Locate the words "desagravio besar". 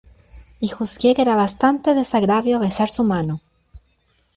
1.93-2.89